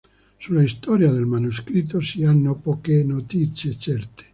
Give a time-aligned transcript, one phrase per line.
[0.39, 4.29] Sulla storia del manoscritto si hanno poche notizie certe.